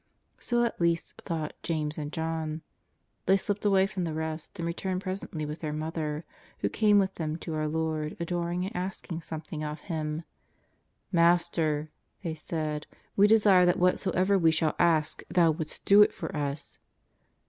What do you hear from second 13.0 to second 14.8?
we desire that whatsoever we shall